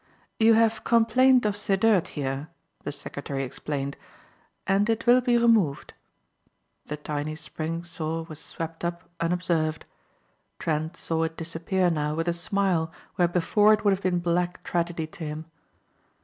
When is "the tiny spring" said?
6.87-7.83